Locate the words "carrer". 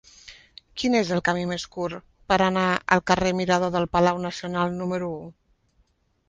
3.11-3.35